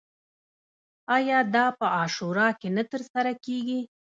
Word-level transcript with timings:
آیا 1.15 1.39
دا 1.55 1.65
په 1.77 1.85
عاشورا 1.97 2.49
کې 2.59 2.69
نه 2.77 2.83
ترسره 2.91 3.31
کیږي؟ 3.45 3.79